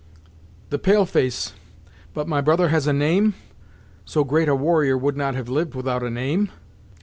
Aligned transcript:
"The 0.71 0.79
pale 0.79 1.05
face 1.05 1.53
but 2.15 2.27
my 2.27 2.41
brother 2.41 2.69
has 2.69 2.87
a 2.87 2.91
name? 2.91 3.35
So 4.03 4.23
great 4.23 4.49
a 4.49 4.55
warrior 4.55 4.97
would 4.97 5.15
not 5.15 5.35
have 5.35 5.47
lived 5.47 5.75
without 5.75 6.01
a 6.01 6.09
name?" 6.09 6.49